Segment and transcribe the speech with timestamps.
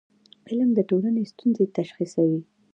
[0.49, 2.41] علم د ټولنې ستونزې تشخیصوي.